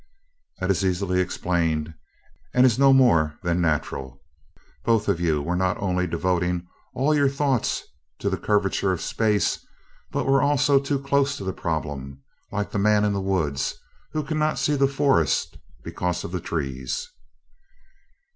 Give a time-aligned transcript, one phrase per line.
[0.59, 1.93] "That is easily explained,
[2.55, 4.19] and is no more than natural.
[4.83, 7.83] Both of you were not only devoting all your thoughts
[8.17, 9.63] to the curvature of space,
[10.11, 13.75] but were also too close to the problem like the man in the woods,
[14.11, 17.07] who cannot see the forest because of the trees."